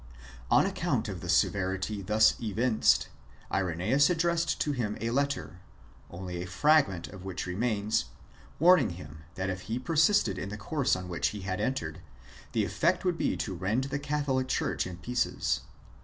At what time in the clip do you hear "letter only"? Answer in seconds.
5.11-6.41